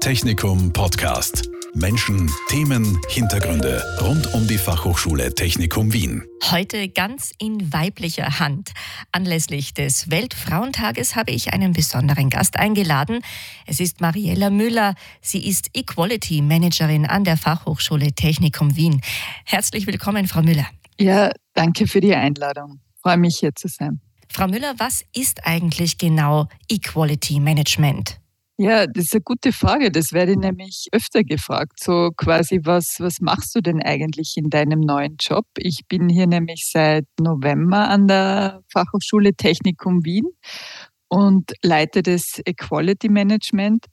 [0.00, 1.50] Technikum Podcast.
[1.74, 6.24] Menschen, Themen, Hintergründe rund um die Fachhochschule Technikum Wien.
[6.50, 8.70] Heute ganz in weiblicher Hand.
[9.10, 13.20] Anlässlich des Weltfrauentages habe ich einen besonderen Gast eingeladen.
[13.66, 14.94] Es ist Mariella Müller.
[15.20, 19.00] Sie ist Equality Managerin an der Fachhochschule Technikum Wien.
[19.44, 20.66] Herzlich willkommen, Frau Müller.
[20.98, 22.80] Ja, danke für die Einladung.
[23.02, 24.00] freue mich hier zu sein.
[24.30, 28.20] Frau Müller, was ist eigentlich genau Equality Management?
[28.60, 29.92] Ja, das ist eine gute Frage.
[29.92, 31.78] Das werde ich nämlich öfter gefragt.
[31.80, 35.44] So quasi, was, was machst du denn eigentlich in deinem neuen Job?
[35.56, 40.24] Ich bin hier nämlich seit November an der Fachhochschule Technikum Wien
[41.08, 43.86] und leite das Equality Management.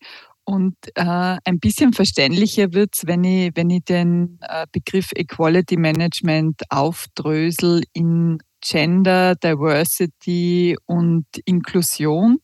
[0.45, 5.77] Und äh, ein bisschen verständlicher wird es, wenn ich, wenn ich den äh, Begriff Equality
[5.77, 12.39] Management aufdrösel in Gender, Diversity und Inklusion.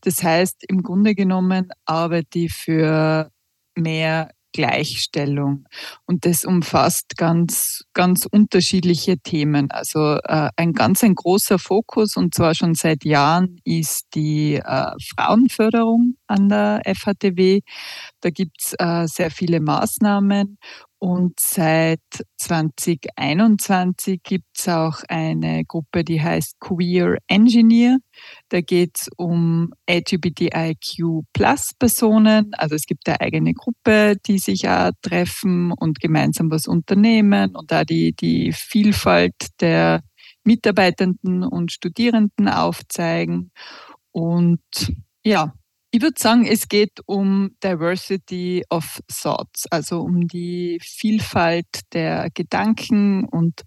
[0.00, 3.30] Das heißt, im Grunde genommen arbeite ich für
[3.74, 5.66] mehr Gleichstellung.
[6.06, 9.70] Und das umfasst ganz, ganz unterschiedliche Themen.
[9.70, 14.92] Also äh, ein ganz ein großer Fokus und zwar schon seit Jahren ist die äh,
[15.14, 17.60] Frauenförderung an der FHTW.
[18.20, 20.58] Da gibt es äh, sehr viele Maßnahmen
[20.98, 22.00] und seit
[22.38, 27.98] 2021 gibt es auch eine Gruppe, die heißt Queer Engineer.
[28.48, 32.54] Da geht es um LGBTIQ-Plus-Personen.
[32.54, 37.70] Also es gibt eine eigene Gruppe, die sich auch treffen und gemeinsam was unternehmen und
[37.70, 40.02] da die, die Vielfalt der
[40.44, 43.50] Mitarbeitenden und Studierenden aufzeigen.
[44.12, 44.62] Und
[45.22, 45.52] ja,
[45.96, 53.24] ich würde sagen, es geht um Diversity of Thoughts, also um die Vielfalt der Gedanken.
[53.24, 53.62] Und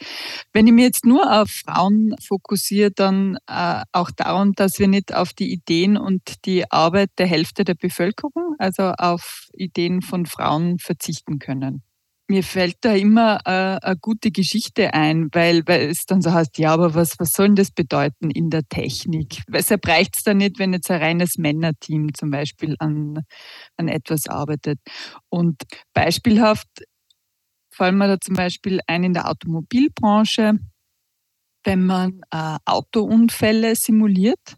[0.54, 5.12] wenn ich mir jetzt nur auf Frauen fokussiere, dann äh, auch darum, dass wir nicht
[5.12, 10.78] auf die Ideen und die Arbeit der Hälfte der Bevölkerung, also auf Ideen von Frauen
[10.78, 11.82] verzichten können
[12.30, 16.60] mir fällt da immer äh, eine gute Geschichte ein, weil, weil es dann so heißt,
[16.60, 19.42] ja, aber was, was soll denn das bedeuten in der Technik?
[19.48, 23.24] Weshalb reicht es da nicht, wenn jetzt ein reines Männerteam zum Beispiel an,
[23.78, 24.80] an etwas arbeitet?
[25.30, 26.68] Und beispielhaft
[27.74, 30.60] fallen mir da zum Beispiel ein in der Automobilbranche,
[31.64, 34.56] wenn man äh, Autounfälle simuliert,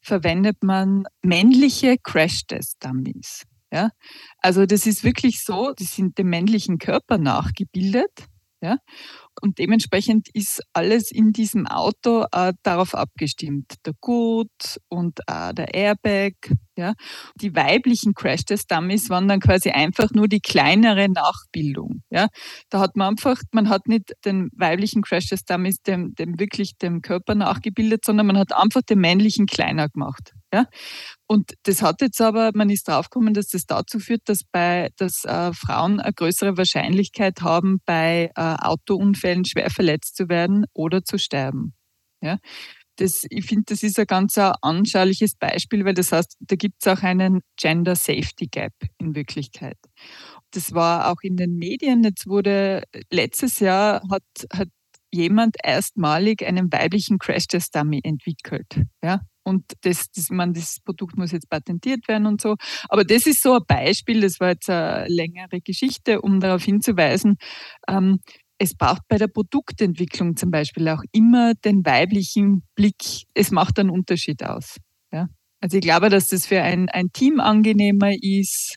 [0.00, 3.44] verwendet man männliche Crash-Test-Dummies.
[3.72, 3.90] Ja?
[4.38, 8.28] Also das ist wirklich so, die sind dem männlichen Körper nachgebildet.
[8.60, 8.76] Ja?
[9.40, 13.74] Und dementsprechend ist alles in diesem Auto äh, darauf abgestimmt.
[13.86, 16.34] Der Gurt und äh, der Airbag.
[16.76, 16.94] Ja?
[17.36, 22.02] Die weiblichen Crash-Test-Dummies waren dann quasi einfach nur die kleinere Nachbildung.
[22.10, 22.28] Ja?
[22.70, 27.34] Da hat man einfach, man hat nicht den weiblichen Crash-Test-Dummies dem, dem wirklich dem Körper
[27.34, 30.32] nachgebildet, sondern man hat einfach den männlichen kleiner gemacht.
[30.52, 30.66] Ja?
[31.26, 35.24] Und das hat jetzt aber, man ist draufgekommen, dass das dazu führt, dass bei, dass
[35.24, 41.18] äh, Frauen eine größere Wahrscheinlichkeit haben, bei äh, Autounfällen schwer verletzt zu werden oder zu
[41.18, 41.74] sterben.
[42.22, 42.38] Ja?
[43.00, 46.86] Das, ich finde, das ist ein ganz anschauliches Beispiel, weil das heißt, da gibt es
[46.86, 49.78] auch einen Gender Safety Gap in Wirklichkeit.
[50.50, 52.04] Das war auch in den Medien.
[52.04, 54.22] Jetzt wurde letztes Jahr hat,
[54.52, 54.68] hat
[55.10, 58.82] jemand erstmalig einen weiblichen Crash-Test-Dummy entwickelt.
[59.02, 59.20] Ja?
[59.42, 62.56] und das, das, man, das Produkt muss jetzt patentiert werden und so.
[62.88, 67.36] Aber das ist so ein Beispiel, das war jetzt eine längere Geschichte, um darauf hinzuweisen,
[67.88, 68.20] ähm,
[68.62, 73.24] es braucht bei der Produktentwicklung zum Beispiel auch immer den weiblichen Blick.
[73.32, 74.76] Es macht einen Unterschied aus.
[75.10, 75.28] Ja?
[75.62, 78.76] Also ich glaube, dass das für ein, ein Team angenehmer ist,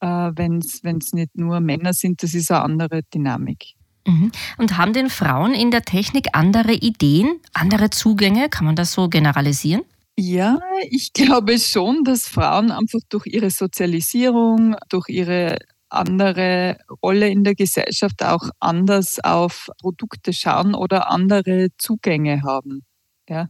[0.00, 2.22] äh, wenn es nicht nur Männer sind.
[2.22, 3.74] Das ist eine andere Dynamik.
[4.06, 4.32] Mhm.
[4.56, 8.48] Und haben denn Frauen in der Technik andere Ideen, andere Zugänge?
[8.48, 9.82] Kann man das so generalisieren?
[10.18, 15.58] Ja, ich glaube schon, dass Frauen einfach durch ihre Sozialisierung, durch ihre
[15.90, 22.82] andere Rolle in der Gesellschaft auch anders auf Produkte schauen oder andere Zugänge haben.
[23.30, 23.46] Ja.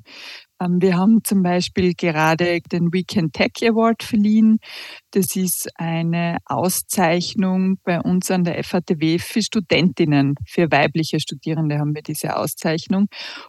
[0.60, 4.58] Ähm, wir haben zum Beispiel gerade den Weekend Tech Award verliehen.
[5.12, 11.94] Das ist eine Auszeichnung bei uns an der FATW für Studentinnen, für weibliche Studierende haben
[11.94, 13.08] wir diese Auszeichnung.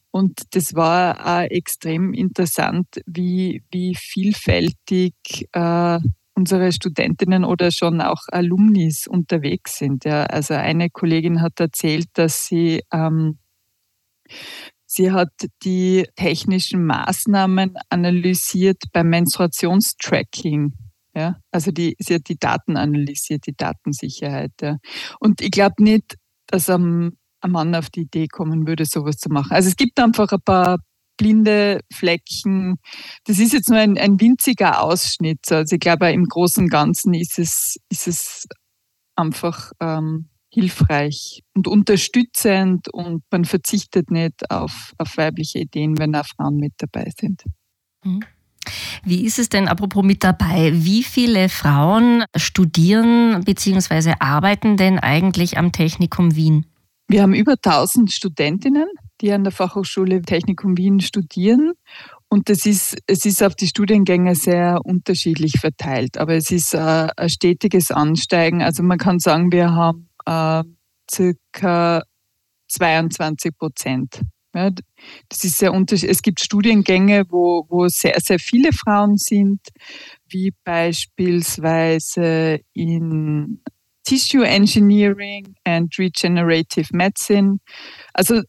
[0.09, 5.13] Und das war äh, extrem interessant, wie, wie vielfältig
[5.51, 5.99] äh,
[6.41, 10.05] unsere Studentinnen oder schon auch Alumnis unterwegs sind.
[10.05, 10.23] Ja.
[10.23, 13.37] Also eine Kollegin hat erzählt, dass sie ähm,
[14.93, 15.31] Sie hat
[15.63, 20.73] die technischen Maßnahmen analysiert beim Menstruationstracking.
[21.15, 24.51] Ja, also die, sie hat die Daten analysiert, die Datensicherheit.
[24.61, 24.79] Ja.
[25.21, 26.17] Und ich glaube nicht,
[26.47, 29.53] dass ein, ein Mann auf die Idee kommen würde, sowas zu machen.
[29.53, 30.79] Also es gibt einfach ein paar
[31.21, 32.77] blinde Flecken.
[33.25, 35.51] Das ist jetzt nur ein, ein winziger Ausschnitt.
[35.51, 38.47] Also ich glaube, im Großen und Ganzen ist es, ist es
[39.15, 46.25] einfach ähm, hilfreich und unterstützend und man verzichtet nicht auf, auf weibliche Ideen, wenn auch
[46.25, 47.43] Frauen mit dabei sind.
[48.03, 48.21] Mhm.
[49.03, 54.13] Wie ist es denn, apropos mit dabei, wie viele Frauen studieren bzw.
[54.19, 56.65] arbeiten denn eigentlich am Technikum Wien?
[57.07, 58.87] Wir haben über 1000 Studentinnen,
[59.21, 61.73] die an der Fachhochschule Technikum Wien studieren.
[62.29, 67.07] Und das ist, es ist auf die Studiengänge sehr unterschiedlich verteilt, aber es ist äh,
[67.15, 68.61] ein stetiges Ansteigen.
[68.61, 70.63] Also man kann sagen, wir haben äh,
[71.09, 72.03] circa
[72.69, 74.21] 22 Prozent
[74.53, 74.69] ja,
[75.29, 76.11] das ist sehr unterschiedlich.
[76.11, 79.61] Es gibt Studiengänge, wo, wo sehr, sehr viele Frauen sind,
[80.27, 83.61] wie beispielsweise in
[84.03, 87.59] Tissue Engineering and Regenerative Medicine.
[88.13, 88.41] Also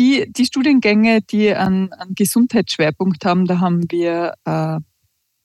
[0.00, 4.78] die, die Studiengänge, die einen, einen Gesundheitsschwerpunkt haben, da haben wir äh,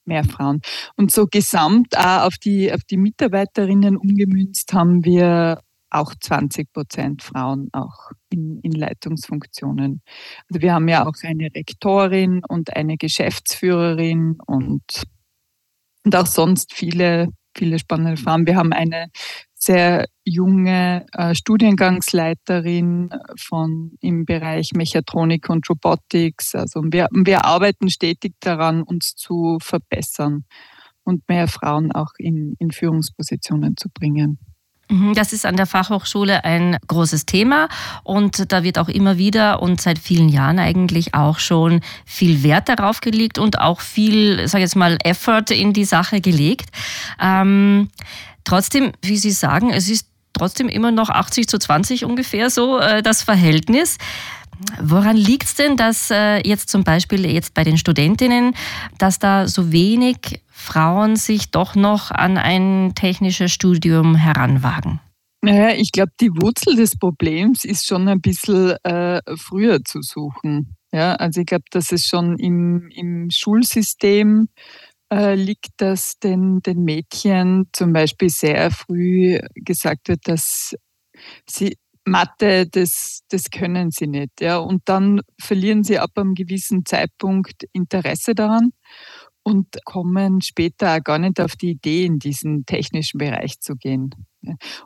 [0.06, 0.62] mehr Frauen.
[0.96, 5.60] Und so gesamt auch auf die, auf die Mitarbeiterinnen umgemünzt haben wir
[5.90, 10.02] auch 20 Prozent Frauen auch in, in, Leitungsfunktionen.
[10.50, 15.04] Also wir haben ja auch eine Rektorin und eine Geschäftsführerin und,
[16.04, 18.48] und auch sonst viele, viele spannende Frauen.
[18.48, 19.08] Wir haben eine
[19.56, 23.10] sehr junge äh, Studiengangsleiterin
[23.40, 26.56] von im Bereich Mechatronik und Robotics.
[26.56, 30.46] Also wir, wir arbeiten stetig daran, uns zu verbessern
[31.04, 34.40] und mehr Frauen auch in, in Führungspositionen zu bringen.
[34.88, 37.70] Mhm, das ist an der Fachhochschule ein großes Thema
[38.04, 42.70] und da wird auch immer wieder und seit vielen Jahren eigentlich auch schon viel Wert
[42.70, 46.70] darauf gelegt und auch viel, sag ich jetzt mal, Effort in die Sache gelegt.
[47.20, 47.90] Ähm,
[48.44, 53.02] trotzdem, wie Sie sagen, es ist trotzdem immer noch 80 zu 20 ungefähr so äh,
[53.02, 53.98] das Verhältnis.
[54.81, 58.56] Woran liegt es denn, dass äh, jetzt zum Beispiel jetzt bei den Studentinnen,
[58.98, 65.00] dass da so wenig Frauen sich doch noch an ein technisches Studium heranwagen?
[65.42, 70.75] Naja, ich glaube, die Wurzel des Problems ist schon ein bisschen äh, früher zu suchen.
[70.92, 74.48] Ja, also ich glaube, dass es schon im, im Schulsystem
[75.13, 80.75] äh, liegt, dass den, den Mädchen zum Beispiel sehr früh gesagt wird, dass
[81.48, 84.40] sie Mathe, das, das können sie nicht.
[84.40, 84.57] Ja.
[84.57, 88.72] Und dann verlieren sie ab einem gewissen Zeitpunkt Interesse daran
[89.44, 94.10] und kommen später auch gar nicht auf die Idee, in diesen technischen Bereich zu gehen.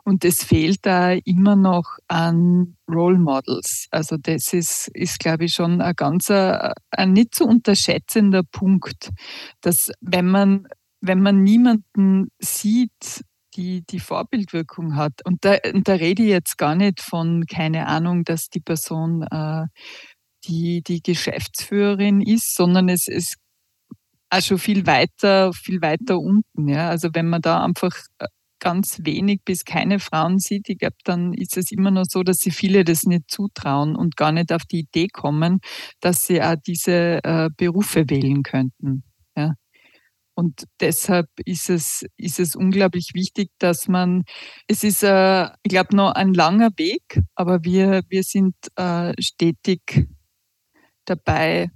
[0.04, 3.86] Und es fehlt da immer noch an Role Models.
[3.90, 9.10] Also das ist, ist glaube ich, schon ein ganz ein, ein nicht zu unterschätzender Punkt,
[9.62, 10.66] dass wenn man,
[11.00, 13.24] wenn man niemanden sieht,
[13.54, 15.24] die, die Vorbildwirkung hat.
[15.24, 19.22] Und da, und da rede ich jetzt gar nicht von, keine Ahnung, dass die Person
[19.22, 19.66] äh,
[20.44, 23.36] die, die Geschäftsführerin ist, sondern es ist
[24.30, 26.68] auch schon viel weiter, viel weiter unten.
[26.68, 26.88] Ja?
[26.88, 28.26] Also wenn man da einfach äh,
[28.60, 32.38] ganz wenig bis keine Frauen sieht, ich glaube, dann ist es immer noch so, dass
[32.38, 35.60] sie viele das nicht zutrauen und gar nicht auf die Idee kommen,
[36.00, 39.02] dass sie auch diese äh, Berufe wählen könnten.
[39.36, 39.54] Ja.
[40.40, 44.24] Und deshalb ist es, ist es unglaublich wichtig, dass man,
[44.68, 50.08] es ist, äh, ich glaube, noch ein langer Weg, aber wir, wir sind äh, stetig
[51.04, 51.68] dabei,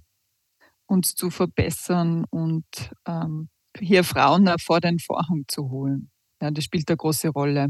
[0.86, 2.64] uns zu verbessern und
[3.06, 6.10] ähm, hier Frauen vor den Vorhang zu holen.
[6.40, 7.68] Ja, das spielt eine große Rolle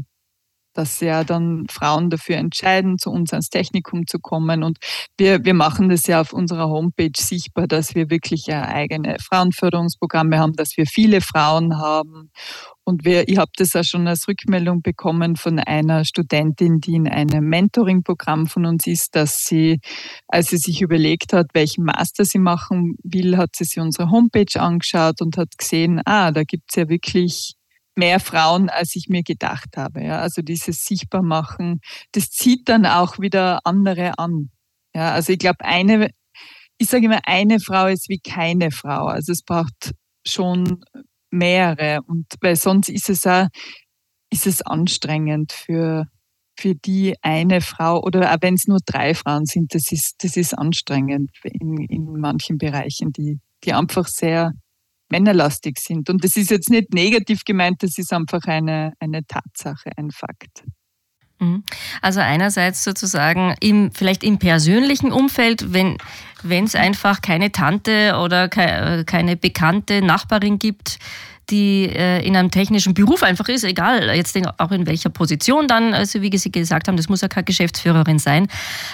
[0.75, 4.63] dass ja dann Frauen dafür entscheiden, zu uns ans Technikum zu kommen.
[4.63, 4.77] Und
[5.17, 10.37] wir, wir machen das ja auf unserer Homepage sichtbar, dass wir wirklich ja eigene Frauenförderungsprogramme
[10.37, 12.29] haben, dass wir viele Frauen haben.
[12.87, 17.07] Und wir, ich habe das auch schon als Rückmeldung bekommen von einer Studentin, die in
[17.07, 19.79] einem Mentoring-Programm von uns ist, dass sie,
[20.27, 24.59] als sie sich überlegt hat, welchen Master sie machen will, hat sie sich unsere Homepage
[24.59, 27.55] angeschaut und hat gesehen, ah, da gibt's ja wirklich
[27.95, 30.03] mehr Frauen, als ich mir gedacht habe.
[30.03, 30.19] Ja.
[30.19, 31.79] Also dieses Sichtbarmachen,
[32.11, 34.51] das zieht dann auch wieder andere an.
[34.93, 36.09] Ja, also ich glaube, eine,
[36.77, 39.05] ich sage immer, eine Frau ist wie keine Frau.
[39.07, 39.93] Also es braucht
[40.25, 40.83] schon
[41.31, 42.01] mehrere.
[42.05, 43.47] Und weil sonst ist es auch,
[44.31, 46.05] ist es anstrengend für,
[46.57, 50.37] für die eine Frau oder auch wenn es nur drei Frauen sind, das ist, das
[50.37, 54.53] ist anstrengend in, in manchen Bereichen, die, die einfach sehr
[55.09, 56.09] männerlastig sind.
[56.09, 60.63] Und das ist jetzt nicht negativ gemeint, das ist einfach eine, eine Tatsache, ein Fakt.
[61.39, 61.63] Mhm.
[62.01, 65.97] Also einerseits sozusagen im, vielleicht im persönlichen Umfeld, wenn
[66.43, 70.99] es einfach keine Tante oder keine bekannte Nachbarin gibt,
[71.49, 75.93] die äh, in einem technischen Beruf einfach ist, egal jetzt auch in welcher Position dann,
[75.93, 78.47] also wie Sie gesagt haben, das muss ja keine Geschäftsführerin sein.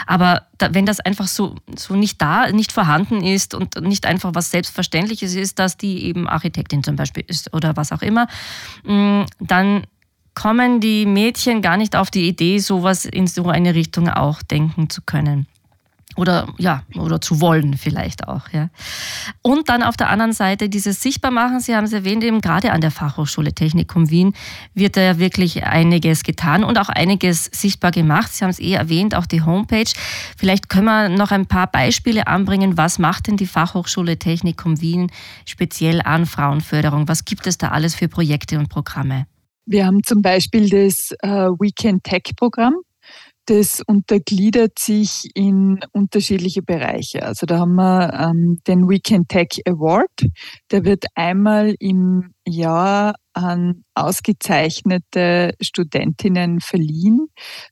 [0.06, 4.32] Aber da, wenn das einfach so, so nicht da, nicht vorhanden ist und nicht einfach
[4.34, 8.28] was Selbstverständliches ist, dass die eben Architektin zum Beispiel ist oder was auch immer,
[8.84, 9.84] mm, dann
[10.34, 14.90] kommen die Mädchen gar nicht auf die Idee, sowas in so eine Richtung auch denken
[14.90, 15.48] zu können.
[16.18, 18.70] Oder ja, oder zu wollen vielleicht auch, ja.
[19.42, 22.82] Und dann auf der anderen Seite dieses Sichtbarmachen, Sie haben es erwähnt, eben gerade an
[22.82, 24.34] der Fachhochschule Technikum Wien
[24.74, 28.34] wird da ja wirklich einiges getan und auch einiges sichtbar gemacht.
[28.34, 29.92] Sie haben es eh erwähnt, auch die Homepage.
[30.38, 32.78] Vielleicht können wir noch ein paar Beispiele anbringen.
[32.78, 35.12] Was macht denn die Fachhochschule Technikum Wien
[35.46, 37.08] speziell an Frauenförderung?
[37.08, 39.28] Was gibt es da alles für Projekte und Programme?
[39.66, 42.76] Wir haben zum Beispiel das äh, Weekend Tech Programm.
[43.46, 47.24] Das untergliedert sich in unterschiedliche Bereiche.
[47.24, 50.28] Also da haben wir ähm, den Weekend Tech Award.
[50.70, 57.28] Der wird einmal im Jahr an ausgezeichnete Studentinnen verliehen.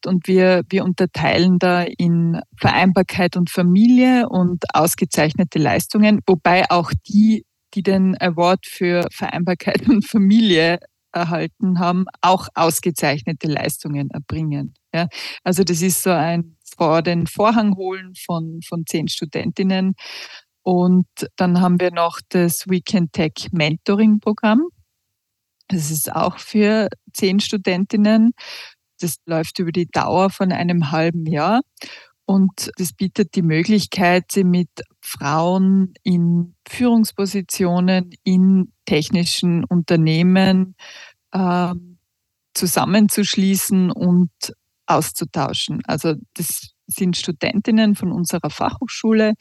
[0.05, 7.45] Und wir, wir unterteilen da in Vereinbarkeit und Familie und ausgezeichnete Leistungen, wobei auch die,
[7.75, 10.79] die den Award für Vereinbarkeit und Familie
[11.11, 14.73] erhalten haben, auch ausgezeichnete Leistungen erbringen.
[14.93, 15.07] Ja,
[15.43, 19.95] also das ist so ein vor den Vorhang holen von, von zehn Studentinnen.
[20.61, 24.67] Und dann haben wir noch das Weekend Tech Mentoring Programm.
[25.67, 28.31] Das ist auch für zehn Studentinnen.
[28.99, 31.61] Das läuft über die Dauer von einem halben Jahr.
[32.29, 34.69] Und das bietet die Möglichkeit, sie mit
[35.01, 40.75] Frauen in Führungspositionen in technischen Unternehmen
[41.31, 41.73] äh,
[42.53, 44.29] zusammenzuschließen und
[44.85, 45.81] auszutauschen.
[45.85, 49.33] Also das sind Studentinnen von unserer Fachhochschule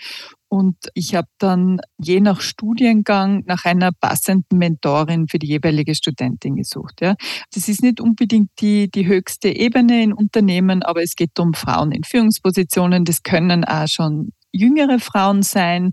[0.48, 6.56] und ich habe dann je nach Studiengang nach einer passenden Mentorin für die jeweilige Studentin
[6.56, 7.00] gesucht.
[7.00, 7.16] Ja.
[7.52, 11.92] Das ist nicht unbedingt die, die höchste Ebene in Unternehmen, aber es geht um Frauen
[11.92, 13.04] in Führungspositionen.
[13.04, 15.92] Das können auch schon jüngere Frauen sein,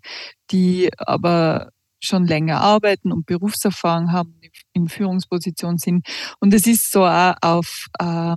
[0.52, 4.40] die aber schon länger arbeiten und Berufserfahrung haben,
[4.74, 6.08] in Führungsposition sind.
[6.40, 8.36] Und es ist so auch auf äh,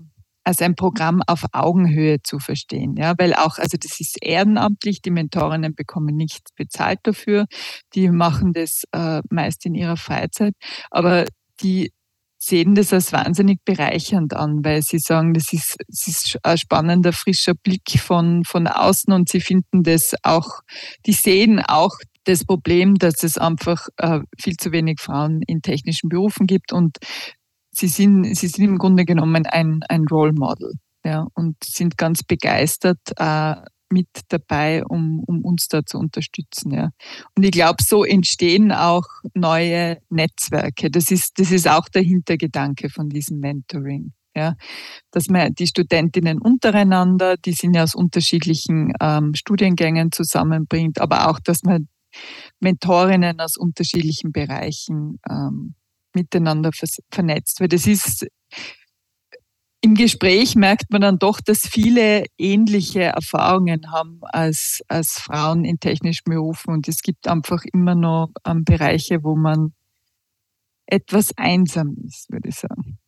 [0.48, 2.96] als ein Programm auf Augenhöhe zu verstehen.
[2.96, 7.44] Ja, weil auch, also das ist ehrenamtlich, die Mentorinnen bekommen nichts bezahlt dafür,
[7.94, 10.54] die machen das äh, meist in ihrer Freizeit,
[10.90, 11.26] aber
[11.60, 11.92] die
[12.38, 17.12] sehen das als wahnsinnig bereichernd an, weil sie sagen, das ist, das ist ein spannender,
[17.12, 20.60] frischer Blick von, von außen und sie finden das auch,
[21.04, 21.92] die sehen auch
[22.24, 26.96] das Problem, dass es einfach äh, viel zu wenig Frauen in technischen Berufen gibt und
[27.78, 32.22] sie sind, sie sind im Grunde genommen ein, ein Role Model ja, und sind ganz
[32.22, 33.54] begeistert äh,
[33.90, 36.72] mit dabei, um, um uns da zu unterstützen.
[36.72, 36.90] Ja.
[37.34, 40.90] Und ich glaube, so entstehen auch neue Netzwerke.
[40.90, 44.12] Das ist, das ist auch der Hintergedanke von diesem Mentoring.
[44.36, 44.54] Ja,
[45.10, 51.40] dass man die Studentinnen untereinander, die sind ja aus unterschiedlichen ähm, Studiengängen zusammenbringt, aber auch,
[51.40, 51.88] dass man
[52.60, 55.74] Mentorinnen aus unterschiedlichen Bereichen ähm,
[56.18, 56.70] miteinander
[57.10, 57.60] vernetzt.
[57.60, 58.26] Weil das ist
[59.80, 65.78] im Gespräch merkt man dann doch, dass viele ähnliche Erfahrungen haben als, als Frauen in
[65.78, 66.72] technischen Berufen.
[66.72, 69.72] Und es gibt einfach immer noch ähm, Bereiche, wo man
[70.86, 72.98] etwas einsam ist, würde ich sagen,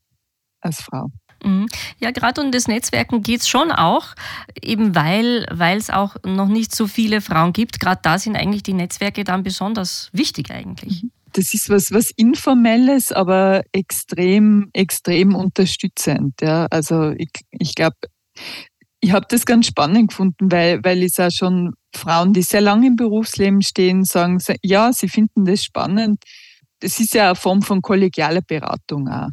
[0.60, 1.10] als Frau.
[1.42, 1.66] Mhm.
[1.98, 4.14] Ja, gerade um das Netzwerken geht es schon auch,
[4.62, 7.80] eben weil es auch noch nicht so viele Frauen gibt.
[7.80, 11.02] Gerade da sind eigentlich die Netzwerke dann besonders wichtig eigentlich.
[11.02, 16.34] Mhm das ist was, was Informelles, aber extrem, extrem unterstützend.
[16.42, 16.66] Ja.
[16.70, 17.96] Also ich, ich glaube,
[19.00, 22.88] ich habe das ganz spannend gefunden, weil, weil es auch schon Frauen, die sehr lange
[22.88, 26.22] im Berufsleben stehen, sagen, ja, sie finden das spannend.
[26.80, 29.28] Das ist ja eine Form von kollegialer Beratung auch.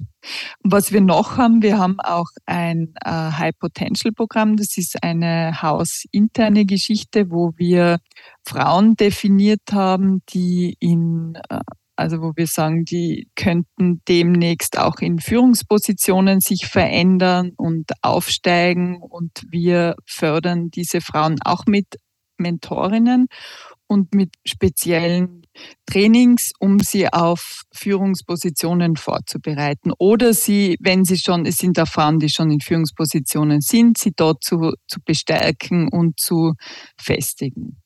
[0.63, 4.55] Was wir noch haben, wir haben auch ein äh, High Potential Programm.
[4.55, 7.99] Das ist eine hausinterne Geschichte, wo wir
[8.45, 11.59] Frauen definiert haben, die in äh,
[11.97, 19.43] also wo wir sagen, die könnten demnächst auch in Führungspositionen sich verändern und aufsteigen und
[19.49, 21.97] wir fördern diese Frauen auch mit
[22.37, 23.27] Mentorinnen
[23.87, 25.43] und mit speziellen
[25.85, 29.91] Trainings, um sie auf Führungspositionen vorzubereiten.
[29.97, 34.11] Oder sie, wenn sie schon, es sind da Frauen, die schon in Führungspositionen sind, sie
[34.15, 36.53] dort zu, zu bestärken und zu
[36.99, 37.81] festigen.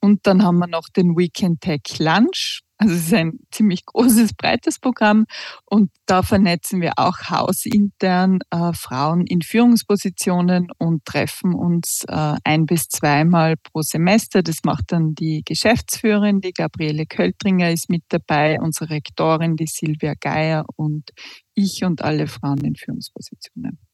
[0.00, 4.34] Und dann haben wir noch den Weekend Tech Lunch Also es ist ein ziemlich großes,
[4.34, 5.26] breites Programm
[5.66, 12.66] und da vernetzen wir auch hausintern äh, Frauen in Führungspositionen und treffen uns äh, ein
[12.66, 14.42] bis zweimal pro Semester.
[14.42, 20.14] Das macht dann die Geschäftsführerin, die Gabriele Költringer ist mit dabei, unsere Rektorin, die Silvia
[20.18, 21.10] Geier und
[21.54, 23.87] ich und alle Frauen in Führungspositionen.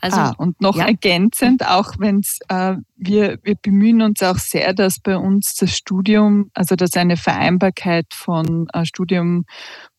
[0.00, 0.86] Also, ah, und noch ja.
[0.86, 5.76] ergänzend, auch wenn es, äh, wir, wir bemühen uns auch sehr, dass bei uns das
[5.76, 9.44] Studium, also dass eine Vereinbarkeit von äh, Studium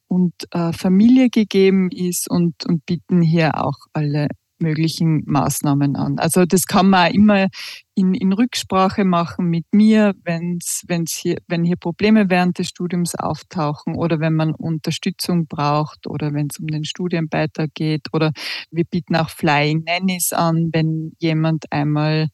[0.07, 4.29] und äh, Familie gegeben ist und, und bieten hier auch alle
[4.61, 6.19] möglichen Maßnahmen an.
[6.19, 7.47] Also das kann man auch immer
[7.95, 13.15] in, in Rücksprache machen mit mir, wenn's, wenn's hier, wenn hier Probleme während des Studiums
[13.15, 18.31] auftauchen oder wenn man Unterstützung braucht oder wenn es um den Studienbeitrag geht oder
[18.71, 22.29] wir bieten auch Flying Nannies an, wenn jemand einmal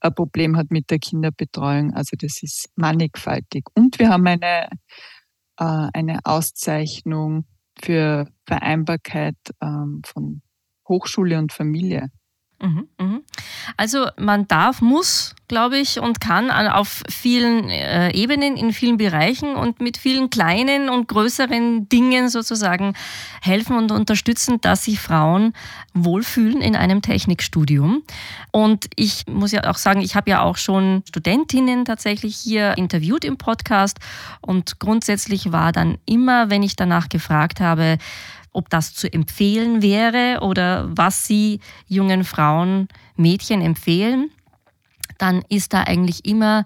[0.00, 1.94] ein Problem hat mit der Kinderbetreuung.
[1.94, 3.64] Also das ist mannigfaltig.
[3.74, 4.68] Und wir haben eine,
[5.58, 7.46] äh, eine Auszeichnung
[7.80, 10.42] für Vereinbarkeit ähm, von
[10.88, 12.10] Hochschule und Familie.
[12.62, 13.22] Mhm, mhm.
[13.76, 19.56] Also man darf, muss, glaube ich, und kann auf vielen äh, Ebenen, in vielen Bereichen
[19.56, 22.94] und mit vielen kleinen und größeren Dingen sozusagen
[23.42, 25.52] helfen und unterstützen, dass sich Frauen
[25.92, 28.02] wohlfühlen in einem Technikstudium.
[28.52, 33.24] Und ich muss ja auch sagen, ich habe ja auch schon Studentinnen tatsächlich hier interviewt
[33.26, 33.98] im Podcast
[34.40, 37.98] und grundsätzlich war dann immer, wenn ich danach gefragt habe,
[38.56, 44.30] ob das zu empfehlen wäre oder was Sie jungen Frauen, Mädchen empfehlen,
[45.18, 46.64] dann ist da eigentlich immer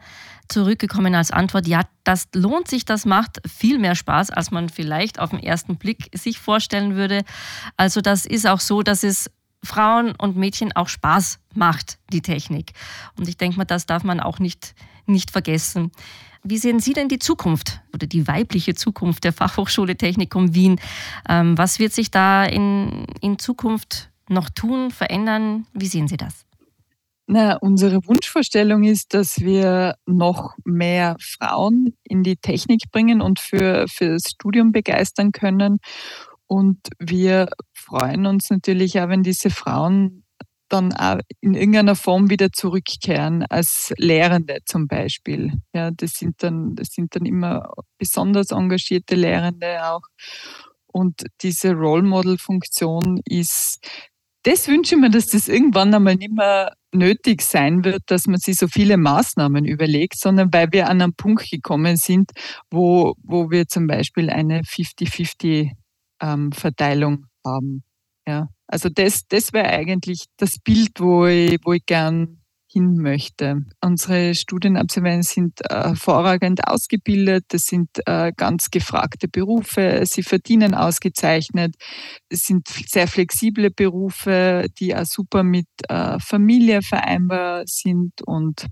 [0.49, 5.21] zurückgekommen als Antwort, ja, das lohnt sich, das macht viel mehr Spaß, als man vielleicht
[5.21, 7.23] auf den ersten Blick sich vorstellen würde.
[7.77, 9.31] Also das ist auch so, dass es
[9.63, 12.73] Frauen und Mädchen auch Spaß macht, die Technik.
[13.19, 14.75] Und ich denke mal, das darf man auch nicht,
[15.07, 15.93] nicht vergessen.
[16.43, 20.81] Wie sehen Sie denn die Zukunft oder die weibliche Zukunft der Fachhochschule Technikum Wien?
[21.29, 25.67] Ähm, was wird sich da in, in Zukunft noch tun, verändern?
[25.75, 26.47] Wie sehen Sie das?
[27.27, 33.87] Na, unsere Wunschvorstellung ist, dass wir noch mehr Frauen in die Technik bringen und für,
[33.89, 35.79] für das Studium begeistern können.
[36.47, 40.25] Und wir freuen uns natürlich auch, wenn diese Frauen
[40.73, 45.53] dann auch in irgendeiner Form wieder zurückkehren, als Lehrende zum Beispiel.
[45.75, 50.03] Ja, das sind dann, das sind dann immer besonders engagierte Lehrende auch.
[50.87, 53.79] Und diese Role Model Funktion ist,
[54.43, 58.39] das wünsche ich mir, dass das irgendwann einmal nicht mehr nötig sein wird, dass man
[58.39, 62.33] sich so viele Maßnahmen überlegt, sondern weil wir an einen Punkt gekommen sind,
[62.71, 65.71] wo, wo wir zum Beispiel eine 50-50
[66.23, 67.85] ähm, Verteilung haben.
[68.27, 68.49] Ja.
[68.71, 73.65] Also das, das wäre eigentlich das Bild, wo ich, wo ich gern hin möchte.
[73.81, 81.75] Unsere Studienabsolventen sind äh, hervorragend ausgebildet, das sind äh, ganz gefragte Berufe, sie verdienen ausgezeichnet,
[82.29, 88.23] es sind sehr flexible Berufe, die auch super mit äh, Familie vereinbar sind.
[88.25, 88.67] Und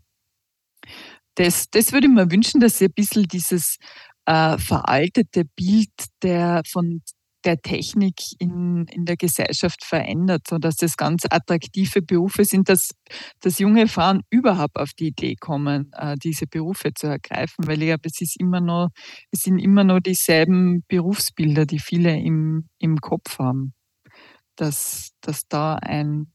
[1.34, 3.78] das, das würde ich mir wünschen, dass sie ein bisschen dieses
[4.26, 5.90] äh, veraltete Bild
[6.22, 7.02] der von
[7.44, 12.90] der Technik in, in der Gesellschaft verändert, sodass das ganz attraktive Berufe sind, dass,
[13.40, 17.88] dass junge Frauen überhaupt auf die Idee kommen, äh, diese Berufe zu ergreifen, weil ich
[17.88, 18.88] glaube, es ist immer noch,
[19.30, 23.74] es sind immer noch dieselben Berufsbilder, die viele im, im Kopf haben.
[24.56, 26.32] Dass, dass da ein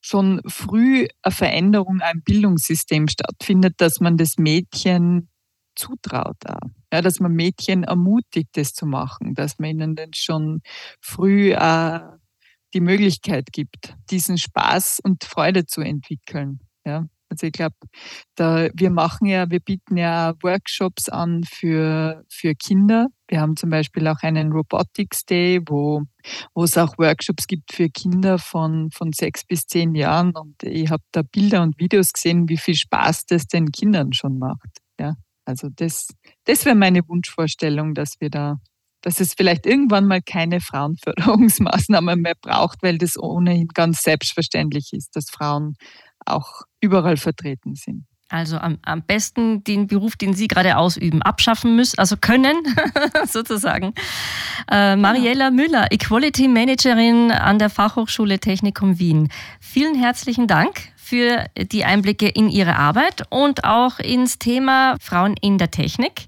[0.00, 5.28] schon früh eine Veränderung am Bildungssystem stattfindet, dass man das Mädchen
[5.74, 6.36] zutraut.
[6.46, 6.68] Auch.
[6.92, 10.60] Ja, dass man Mädchen ermutigt, das zu machen, dass man ihnen dann schon
[11.00, 12.00] früh äh,
[12.74, 16.60] die Möglichkeit gibt, diesen Spaß und Freude zu entwickeln.
[16.84, 17.06] Ja.
[17.30, 17.76] Also ich glaube,
[18.36, 23.06] wir machen ja, wir bieten ja Workshops an für, für Kinder.
[23.28, 26.02] Wir haben zum Beispiel auch einen Robotics Day, wo,
[26.54, 30.32] wo es auch Workshops gibt für Kinder von, von sechs bis zehn Jahren.
[30.32, 34.40] Und ich habe da Bilder und Videos gesehen, wie viel Spaß das den Kindern schon
[34.40, 34.78] macht.
[34.98, 35.14] Ja.
[35.50, 36.08] Also das,
[36.44, 38.58] das wäre meine Wunschvorstellung, dass wir da,
[39.02, 45.16] dass es vielleicht irgendwann mal keine Frauenförderungsmaßnahmen mehr braucht, weil das ohnehin ganz selbstverständlich ist,
[45.16, 45.74] dass Frauen
[46.24, 48.06] auch überall vertreten sind.
[48.28, 52.62] Also am, am besten den Beruf, den Sie gerade ausüben, abschaffen müssen, also können
[53.26, 53.92] sozusagen.
[54.70, 59.30] Äh, Mariella Müller, Equality Managerin an der Fachhochschule Technikum Wien.
[59.60, 65.58] Vielen herzlichen Dank für die Einblicke in Ihre Arbeit und auch ins Thema Frauen in
[65.58, 66.26] der Technik.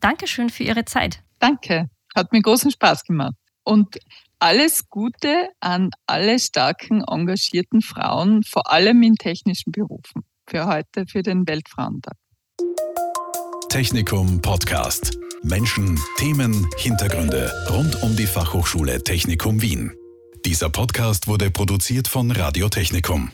[0.00, 1.20] Dankeschön für Ihre Zeit.
[1.38, 3.34] Danke, hat mir großen Spaß gemacht.
[3.62, 3.96] Und
[4.40, 11.22] alles Gute an alle starken, engagierten Frauen, vor allem in technischen Berufen, für heute, für
[11.22, 12.16] den Weltfrauentag.
[13.68, 15.16] Technikum Podcast.
[15.44, 19.92] Menschen, Themen, Hintergründe rund um die Fachhochschule Technikum Wien.
[20.44, 23.30] Dieser Podcast wurde produziert von Radio Technikum.